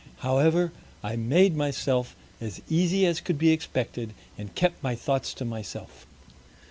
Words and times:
However, 0.21 0.71
I 1.03 1.15
made 1.15 1.55
myself 1.55 2.15
as 2.41 2.59
easy 2.67 3.05
as 3.05 3.21
could 3.21 3.37
be 3.37 3.51
expected, 3.51 4.13
and 4.35 4.55
kept 4.55 4.81
my 4.81 4.95
Thoughts 4.95 5.31
to 5.35 5.45
myself. 5.45 6.07